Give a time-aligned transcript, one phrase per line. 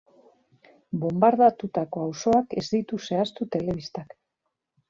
[1.03, 4.21] Bonbardatutako auzoak ez ditu zehaztu telebistak.